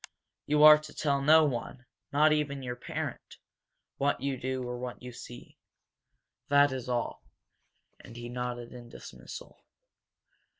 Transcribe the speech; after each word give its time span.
You 0.47 0.63
are 0.63 0.79
to 0.79 0.95
tell 0.95 1.21
no 1.21 1.45
one, 1.45 1.85
not 2.11 2.31
even 2.31 2.63
your 2.63 2.75
parent 2.75 3.37
what 3.97 4.19
you 4.19 4.35
do 4.35 4.67
or 4.67 4.79
what 4.79 5.03
you 5.03 5.11
see. 5.11 5.59
That 6.49 6.71
is 6.71 6.89
all," 6.89 7.23
and 7.99 8.15
he 8.15 8.27
nodded 8.27 8.73
in 8.73 8.89
dismissal. 8.89 9.63